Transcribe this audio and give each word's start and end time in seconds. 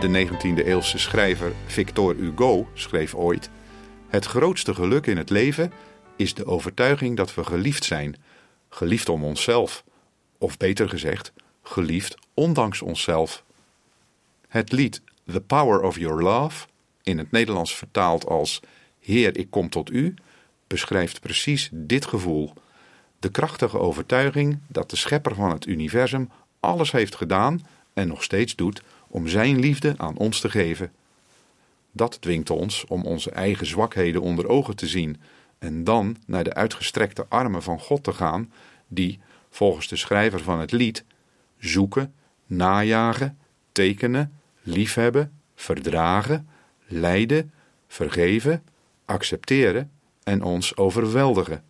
De 0.00 0.26
19e-eeuwse 0.26 0.98
schrijver 0.98 1.52
Victor 1.66 2.14
Hugo 2.14 2.68
schreef 2.74 3.14
ooit: 3.14 3.50
Het 4.08 4.24
grootste 4.24 4.74
geluk 4.74 5.06
in 5.06 5.16
het 5.16 5.30
leven 5.30 5.72
is 6.16 6.34
de 6.34 6.46
overtuiging 6.46 7.16
dat 7.16 7.34
we 7.34 7.44
geliefd 7.44 7.84
zijn. 7.84 8.16
Geliefd 8.68 9.08
om 9.08 9.24
onszelf. 9.24 9.84
Of 10.38 10.56
beter 10.56 10.88
gezegd, 10.88 11.32
geliefd 11.62 12.14
ondanks 12.34 12.82
onszelf. 12.82 13.44
Het 14.48 14.72
lied 14.72 15.02
The 15.26 15.40
Power 15.40 15.82
of 15.82 15.98
Your 15.98 16.22
Love, 16.22 16.66
in 17.02 17.18
het 17.18 17.30
Nederlands 17.30 17.76
vertaald 17.76 18.26
als 18.26 18.60
Heer, 19.00 19.38
ik 19.38 19.50
kom 19.50 19.68
tot 19.68 19.90
u, 19.90 20.14
beschrijft 20.66 21.20
precies 21.20 21.68
dit 21.72 22.06
gevoel. 22.06 22.52
De 23.18 23.30
krachtige 23.30 23.78
overtuiging 23.78 24.58
dat 24.66 24.90
de 24.90 24.96
schepper 24.96 25.34
van 25.34 25.50
het 25.50 25.66
universum 25.66 26.30
alles 26.60 26.92
heeft 26.92 27.14
gedaan 27.14 27.66
en 27.92 28.08
nog 28.08 28.22
steeds 28.22 28.56
doet 28.56 28.82
om 29.10 29.28
zijn 29.28 29.58
liefde 29.58 29.94
aan 29.96 30.16
ons 30.16 30.40
te 30.40 30.50
geven. 30.50 30.92
Dat 31.92 32.20
dwingt 32.20 32.50
ons 32.50 32.84
om 32.88 33.04
onze 33.04 33.30
eigen 33.30 33.66
zwakheden 33.66 34.22
onder 34.22 34.48
ogen 34.48 34.76
te 34.76 34.86
zien 34.86 35.20
en 35.58 35.84
dan 35.84 36.16
naar 36.26 36.44
de 36.44 36.54
uitgestrekte 36.54 37.26
armen 37.28 37.62
van 37.62 37.80
God 37.80 38.04
te 38.04 38.12
gaan, 38.12 38.52
die, 38.88 39.18
volgens 39.50 39.88
de 39.88 39.96
schrijver 39.96 40.40
van 40.40 40.60
het 40.60 40.72
lied, 40.72 41.04
zoeken, 41.58 42.14
najagen, 42.46 43.38
tekenen, 43.72 44.40
liefhebben, 44.62 45.32
verdragen, 45.54 46.48
lijden, 46.86 47.52
vergeven, 47.88 48.62
accepteren 49.04 49.90
en 50.22 50.42
ons 50.42 50.76
overweldigen. 50.76 51.62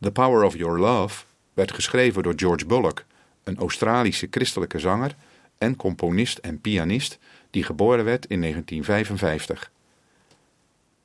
The 0.00 0.12
Power 0.12 0.44
of 0.44 0.56
Your 0.56 0.78
Love 0.78 1.24
werd 1.54 1.72
geschreven 1.72 2.22
door 2.22 2.34
George 2.36 2.66
Bullock, 2.66 3.04
een 3.44 3.56
Australische 3.56 4.26
christelijke 4.30 4.78
zanger 4.78 5.14
en 5.62 5.76
componist 5.76 6.38
en 6.38 6.60
pianist 6.60 7.18
die 7.50 7.62
geboren 7.62 8.04
werd 8.04 8.26
in 8.26 8.40
1955. 8.40 9.70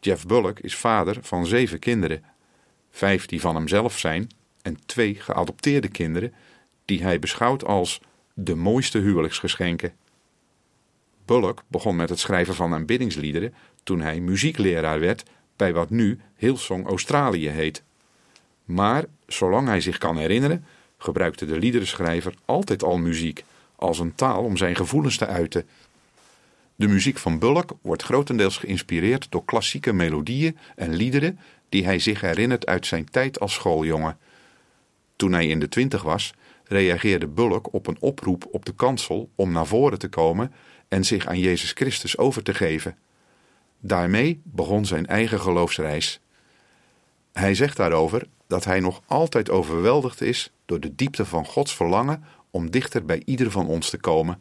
Jeff 0.00 0.26
Bullock 0.26 0.58
is 0.58 0.76
vader 0.76 1.18
van 1.20 1.46
zeven 1.46 1.78
kinderen, 1.78 2.22
vijf 2.90 3.26
die 3.26 3.40
van 3.40 3.54
hemzelf 3.54 3.98
zijn 3.98 4.28
en 4.62 4.78
twee 4.86 5.14
geadopteerde 5.14 5.88
kinderen 5.88 6.32
die 6.84 7.02
hij 7.02 7.18
beschouwt 7.18 7.64
als 7.64 8.00
de 8.34 8.54
mooiste 8.54 8.98
huwelijksgeschenken. 8.98 9.92
Bullock 11.24 11.62
begon 11.66 11.96
met 11.96 12.08
het 12.08 12.18
schrijven 12.18 12.54
van 12.54 12.74
aanbiddingsliederen 12.74 13.54
toen 13.82 14.00
hij 14.00 14.20
muziekleraar 14.20 15.00
werd 15.00 15.22
bij 15.56 15.72
wat 15.72 15.90
nu 15.90 16.20
Hillsong 16.36 16.86
Australië 16.86 17.48
heet. 17.48 17.82
Maar, 18.64 19.04
zolang 19.26 19.66
hij 19.68 19.80
zich 19.80 19.98
kan 19.98 20.16
herinneren, 20.16 20.64
gebruikte 20.98 21.46
de 21.46 21.58
liederenschrijver 21.58 22.34
altijd 22.44 22.82
al 22.82 22.98
muziek 22.98 23.44
als 23.78 23.98
een 23.98 24.14
taal 24.14 24.42
om 24.42 24.56
zijn 24.56 24.76
gevoelens 24.76 25.16
te 25.16 25.26
uiten. 25.26 25.68
De 26.74 26.88
muziek 26.88 27.18
van 27.18 27.38
Bullock 27.38 27.72
wordt 27.82 28.02
grotendeels 28.02 28.56
geïnspireerd 28.56 29.26
door 29.30 29.44
klassieke 29.44 29.92
melodieën 29.92 30.58
en 30.76 30.94
liederen 30.94 31.38
die 31.68 31.84
hij 31.84 31.98
zich 31.98 32.20
herinnert 32.20 32.66
uit 32.66 32.86
zijn 32.86 33.10
tijd 33.10 33.40
als 33.40 33.52
schooljongen. 33.52 34.18
Toen 35.16 35.32
hij 35.32 35.46
in 35.46 35.60
de 35.60 35.68
twintig 35.68 36.02
was, 36.02 36.34
reageerde 36.64 37.26
Bullock 37.26 37.72
op 37.72 37.86
een 37.86 37.96
oproep 38.00 38.48
op 38.50 38.64
de 38.64 38.74
kansel 38.74 39.30
om 39.34 39.52
naar 39.52 39.66
voren 39.66 39.98
te 39.98 40.08
komen 40.08 40.52
en 40.88 41.04
zich 41.04 41.26
aan 41.26 41.38
Jezus 41.38 41.72
Christus 41.72 42.18
over 42.18 42.42
te 42.42 42.54
geven. 42.54 42.96
Daarmee 43.80 44.40
begon 44.44 44.86
zijn 44.86 45.06
eigen 45.06 45.40
geloofsreis. 45.40 46.20
Hij 47.32 47.54
zegt 47.54 47.76
daarover 47.76 48.26
dat 48.46 48.64
hij 48.64 48.80
nog 48.80 49.02
altijd 49.06 49.50
overweldigd 49.50 50.20
is 50.20 50.52
door 50.66 50.80
de 50.80 50.94
diepte 50.94 51.24
van 51.24 51.46
Gods 51.46 51.74
verlangen 51.74 52.24
om 52.50 52.70
dichter 52.70 53.04
bij 53.04 53.22
ieder 53.24 53.50
van 53.50 53.66
ons 53.66 53.90
te 53.90 53.98
komen. 53.98 54.40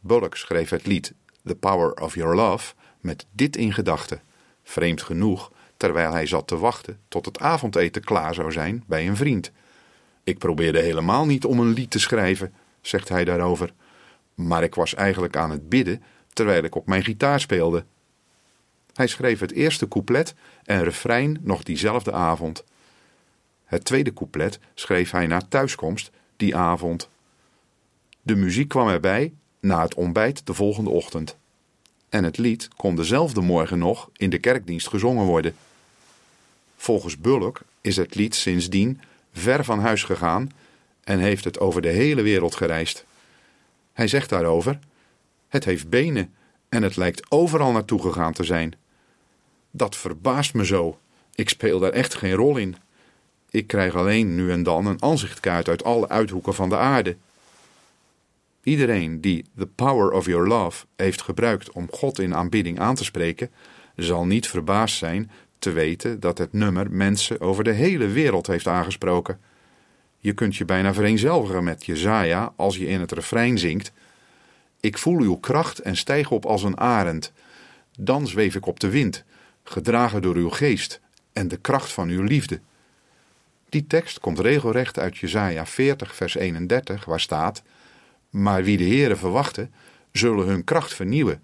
Bullock 0.00 0.36
schreef 0.36 0.70
het 0.70 0.86
lied 0.86 1.14
The 1.44 1.54
Power 1.54 1.94
of 1.94 2.14
Your 2.14 2.34
Love 2.34 2.74
met 3.00 3.26
dit 3.32 3.56
in 3.56 3.72
gedachten, 3.72 4.22
vreemd 4.62 5.02
genoeg, 5.02 5.52
terwijl 5.76 6.12
hij 6.12 6.26
zat 6.26 6.46
te 6.46 6.58
wachten 6.58 6.98
tot 7.08 7.24
het 7.24 7.38
avondeten 7.38 8.04
klaar 8.04 8.34
zou 8.34 8.52
zijn 8.52 8.84
bij 8.86 9.08
een 9.08 9.16
vriend. 9.16 9.50
Ik 10.24 10.38
probeerde 10.38 10.80
helemaal 10.80 11.26
niet 11.26 11.44
om 11.44 11.60
een 11.60 11.72
lied 11.72 11.90
te 11.90 11.98
schrijven, 11.98 12.54
zegt 12.80 13.08
hij 13.08 13.24
daarover, 13.24 13.72
maar 14.34 14.62
ik 14.62 14.74
was 14.74 14.94
eigenlijk 14.94 15.36
aan 15.36 15.50
het 15.50 15.68
bidden 15.68 16.02
terwijl 16.32 16.64
ik 16.64 16.74
op 16.74 16.86
mijn 16.86 17.04
gitaar 17.04 17.40
speelde. 17.40 17.84
Hij 18.94 19.06
schreef 19.06 19.40
het 19.40 19.52
eerste 19.52 19.88
couplet 19.88 20.34
en 20.64 20.84
refrein 20.84 21.38
nog 21.40 21.62
diezelfde 21.62 22.12
avond. 22.12 22.64
Het 23.64 23.84
tweede 23.84 24.12
couplet 24.12 24.58
schreef 24.74 25.10
hij 25.10 25.26
na 25.26 25.40
thuiskomst 25.48 26.10
die 26.40 26.56
avond. 26.56 27.08
De 28.22 28.36
muziek 28.36 28.68
kwam 28.68 28.88
erbij 28.88 29.32
na 29.60 29.82
het 29.82 29.94
ontbijt 29.94 30.46
de 30.46 30.54
volgende 30.54 30.90
ochtend. 30.90 31.36
En 32.08 32.24
het 32.24 32.38
lied 32.38 32.68
kon 32.76 32.96
dezelfde 32.96 33.40
morgen 33.40 33.78
nog 33.78 34.10
in 34.16 34.30
de 34.30 34.38
kerkdienst 34.38 34.88
gezongen 34.88 35.24
worden. 35.24 35.54
Volgens 36.76 37.18
Bullock 37.18 37.60
is 37.80 37.96
het 37.96 38.14
lied 38.14 38.34
sindsdien 38.34 39.00
ver 39.32 39.64
van 39.64 39.80
huis 39.80 40.02
gegaan 40.02 40.50
en 41.04 41.18
heeft 41.18 41.44
het 41.44 41.58
over 41.58 41.82
de 41.82 41.88
hele 41.88 42.22
wereld 42.22 42.54
gereisd. 42.54 43.04
Hij 43.92 44.08
zegt 44.08 44.28
daarover: 44.28 44.78
Het 45.48 45.64
heeft 45.64 45.88
benen 45.88 46.34
en 46.68 46.82
het 46.82 46.96
lijkt 46.96 47.30
overal 47.30 47.72
naartoe 47.72 48.02
gegaan 48.02 48.32
te 48.32 48.44
zijn. 48.44 48.74
Dat 49.70 49.96
verbaast 49.96 50.54
me 50.54 50.66
zo. 50.66 50.98
Ik 51.34 51.48
speel 51.48 51.78
daar 51.78 51.92
echt 51.92 52.14
geen 52.14 52.34
rol 52.34 52.56
in. 52.56 52.76
Ik 53.50 53.66
krijg 53.66 53.94
alleen 53.94 54.34
nu 54.34 54.50
en 54.50 54.62
dan 54.62 54.86
een 54.86 55.02
aanzichtkaart 55.02 55.68
uit 55.68 55.84
alle 55.84 56.08
uithoeken 56.08 56.54
van 56.54 56.68
de 56.68 56.76
aarde. 56.76 57.16
Iedereen 58.62 59.20
die 59.20 59.44
The 59.56 59.66
Power 59.66 60.10
of 60.10 60.26
Your 60.26 60.46
Love 60.46 60.86
heeft 60.96 61.22
gebruikt 61.22 61.72
om 61.72 61.88
God 61.90 62.18
in 62.18 62.34
aanbidding 62.34 62.78
aan 62.78 62.94
te 62.94 63.04
spreken, 63.04 63.50
zal 63.96 64.26
niet 64.26 64.48
verbaasd 64.48 64.96
zijn 64.96 65.30
te 65.58 65.70
weten 65.70 66.20
dat 66.20 66.38
het 66.38 66.52
nummer 66.52 66.90
mensen 66.90 67.40
over 67.40 67.64
de 67.64 67.72
hele 67.72 68.06
wereld 68.06 68.46
heeft 68.46 68.66
aangesproken. 68.66 69.40
Je 70.18 70.32
kunt 70.32 70.56
je 70.56 70.64
bijna 70.64 70.94
vereenzelvigen 70.94 71.64
met 71.64 71.86
Jezaja 71.86 72.52
als 72.56 72.76
je 72.76 72.86
in 72.86 73.00
het 73.00 73.12
refrein 73.12 73.58
zingt: 73.58 73.92
Ik 74.80 74.98
voel 74.98 75.20
uw 75.20 75.36
kracht 75.36 75.78
en 75.78 75.96
stijg 75.96 76.30
op 76.30 76.46
als 76.46 76.62
een 76.62 76.78
arend. 76.78 77.32
Dan 77.98 78.26
zweef 78.26 78.54
ik 78.54 78.66
op 78.66 78.80
de 78.80 78.88
wind, 78.88 79.24
gedragen 79.64 80.22
door 80.22 80.34
uw 80.36 80.50
geest 80.50 81.00
en 81.32 81.48
de 81.48 81.56
kracht 81.56 81.92
van 81.92 82.08
uw 82.08 82.22
liefde. 82.22 82.60
Die 83.70 83.86
tekst 83.86 84.20
komt 84.20 84.38
regelrecht 84.38 84.98
uit 84.98 85.18
Jesaja 85.18 85.66
40 85.66 86.14
vers 86.14 86.34
31 86.34 87.04
waar 87.04 87.20
staat: 87.20 87.62
Maar 88.30 88.64
wie 88.64 88.76
de 88.76 88.84
Heere 88.84 89.16
verwachten, 89.16 89.72
zullen 90.12 90.46
hun 90.46 90.64
kracht 90.64 90.94
vernieuwen. 90.94 91.42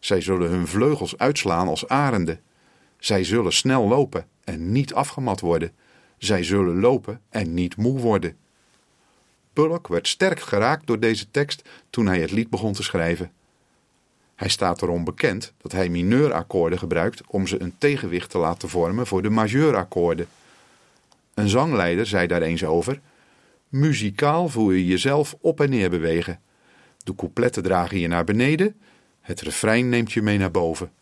Zij 0.00 0.20
zullen 0.20 0.50
hun 0.50 0.66
vleugels 0.66 1.18
uitslaan 1.18 1.68
als 1.68 1.88
arenden. 1.88 2.40
Zij 2.98 3.24
zullen 3.24 3.52
snel 3.52 3.88
lopen 3.88 4.26
en 4.44 4.72
niet 4.72 4.94
afgemat 4.94 5.40
worden. 5.40 5.72
Zij 6.18 6.44
zullen 6.44 6.80
lopen 6.80 7.20
en 7.28 7.54
niet 7.54 7.76
moe 7.76 7.98
worden. 7.98 8.36
Bullock 9.52 9.88
werd 9.88 10.08
sterk 10.08 10.40
geraakt 10.40 10.86
door 10.86 11.00
deze 11.00 11.30
tekst 11.30 11.68
toen 11.90 12.06
hij 12.06 12.20
het 12.20 12.30
lied 12.30 12.50
begon 12.50 12.72
te 12.72 12.82
schrijven. 12.82 13.32
Hij 14.34 14.48
staat 14.48 14.82
erom 14.82 15.04
bekend 15.04 15.52
dat 15.58 15.72
hij 15.72 15.88
mineurakkoorden 15.88 16.78
gebruikt 16.78 17.22
om 17.26 17.46
ze 17.46 17.60
een 17.60 17.74
tegenwicht 17.78 18.30
te 18.30 18.38
laten 18.38 18.68
vormen 18.68 19.06
voor 19.06 19.22
de 19.22 19.30
majeurakkoorden. 19.30 20.28
Een 21.34 21.48
zangleider 21.48 22.06
zei 22.06 22.26
daar 22.26 22.42
eens 22.42 22.64
over: 22.64 23.00
Muzikaal 23.68 24.48
voel 24.48 24.70
je 24.70 24.86
jezelf 24.86 25.36
op 25.40 25.60
en 25.60 25.70
neer 25.70 25.90
bewegen. 25.90 26.40
De 27.04 27.14
coupletten 27.14 27.62
dragen 27.62 27.98
je 27.98 28.08
naar 28.08 28.24
beneden, 28.24 28.80
het 29.20 29.40
refrein 29.40 29.88
neemt 29.88 30.12
je 30.12 30.22
mee 30.22 30.38
naar 30.38 30.50
boven. 30.50 30.92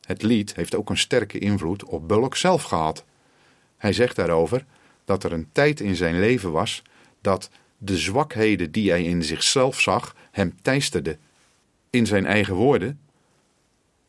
Het 0.00 0.22
lied 0.22 0.54
heeft 0.54 0.74
ook 0.74 0.90
een 0.90 0.98
sterke 0.98 1.38
invloed 1.38 1.84
op 1.84 2.08
Bullock 2.08 2.36
zelf 2.36 2.62
gehad. 2.62 3.04
Hij 3.76 3.92
zegt 3.92 4.16
daarover 4.16 4.64
dat 5.04 5.24
er 5.24 5.32
een 5.32 5.48
tijd 5.52 5.80
in 5.80 5.96
zijn 5.96 6.18
leven 6.20 6.52
was 6.52 6.82
dat 7.20 7.50
de 7.78 7.98
zwakheden 7.98 8.70
die 8.72 8.90
hij 8.90 9.04
in 9.04 9.22
zichzelf 9.22 9.80
zag 9.80 10.16
hem 10.30 10.54
teisterden. 10.62 11.18
In 11.90 12.06
zijn 12.06 12.26
eigen 12.26 12.54
woorden: 12.54 13.00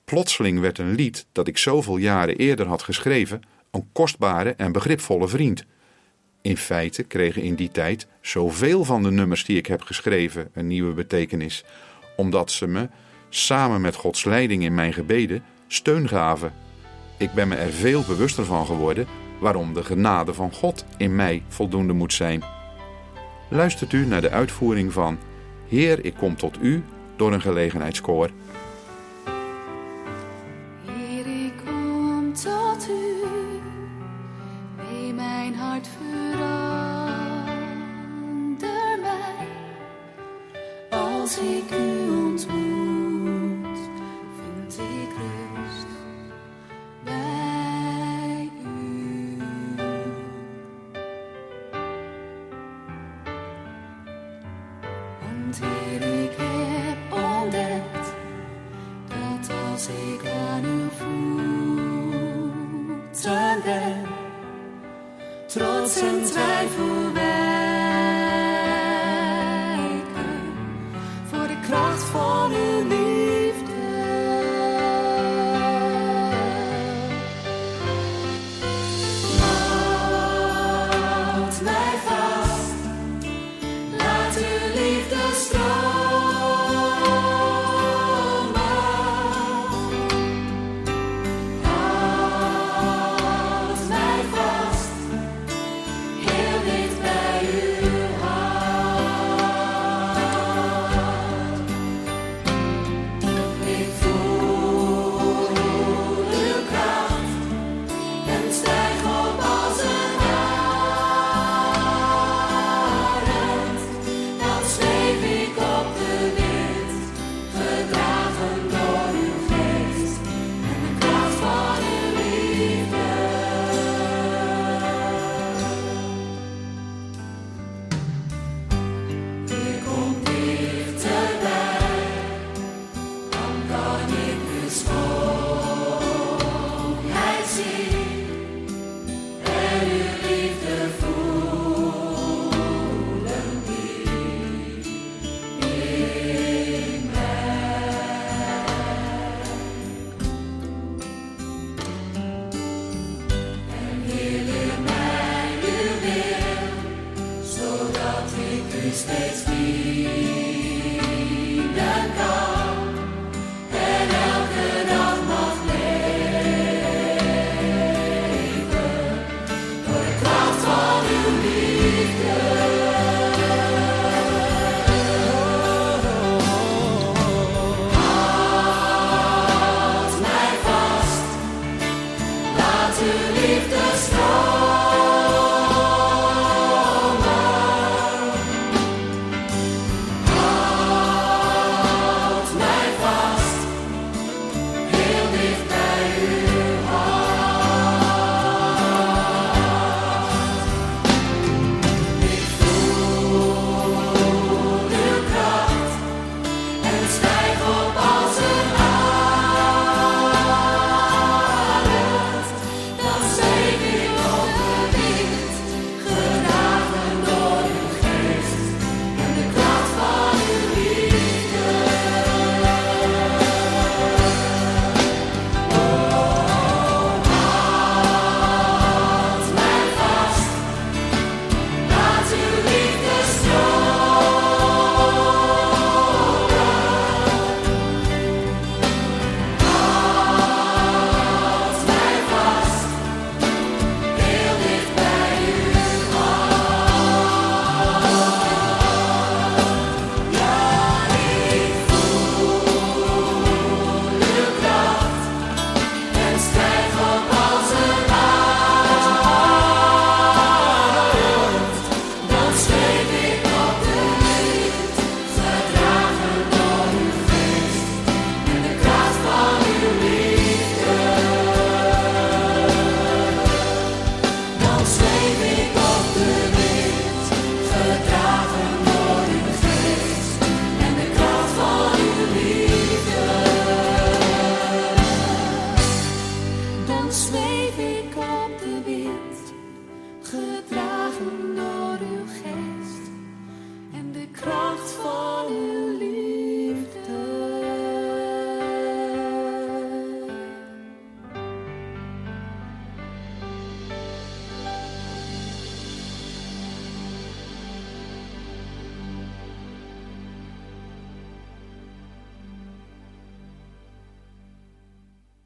Plotseling 0.05 0.59
werd 0.59 0.77
een 0.77 0.95
lied 0.95 1.25
dat 1.31 1.47
ik 1.47 1.57
zoveel 1.57 1.97
jaren 1.97 2.37
eerder 2.37 2.67
had 2.67 2.83
geschreven 2.83 3.41
een 3.73 3.87
kostbare 3.91 4.53
en 4.57 4.71
begripvolle 4.71 5.27
vriend. 5.27 5.65
In 6.41 6.57
feite 6.57 7.03
kregen 7.03 7.41
in 7.41 7.55
die 7.55 7.71
tijd 7.71 8.07
zoveel 8.21 8.83
van 8.83 9.03
de 9.03 9.11
nummers 9.11 9.45
die 9.45 9.57
ik 9.57 9.65
heb 9.65 9.81
geschreven 9.81 10.49
een 10.53 10.67
nieuwe 10.67 10.93
betekenis, 10.93 11.63
omdat 12.15 12.51
ze 12.51 12.67
me, 12.67 12.89
samen 13.29 13.81
met 13.81 13.95
Gods 13.95 14.23
leiding 14.23 14.63
in 14.63 14.73
mijn 14.73 14.93
gebeden, 14.93 15.43
steun 15.67 16.07
gaven. 16.07 16.53
Ik 17.17 17.33
ben 17.33 17.47
me 17.47 17.55
er 17.55 17.71
veel 17.71 18.03
bewuster 18.07 18.45
van 18.45 18.65
geworden 18.65 19.07
waarom 19.39 19.73
de 19.73 19.83
genade 19.83 20.33
van 20.33 20.53
God 20.53 20.85
in 20.97 21.15
mij 21.15 21.43
voldoende 21.47 21.93
moet 21.93 22.13
zijn. 22.13 22.43
Luistert 23.49 23.93
u 23.93 24.05
naar 24.05 24.21
de 24.21 24.29
uitvoering 24.29 24.93
van 24.93 25.17
Heer, 25.67 26.05
ik 26.05 26.13
kom 26.13 26.35
tot 26.35 26.57
u 26.61 26.83
door 27.15 27.33
een 27.33 27.41
gelegenheidskoor. 27.41 28.29
Als 41.23 41.37
ik 41.37 41.71
u 41.71 42.09
ontmoet, 42.09 42.72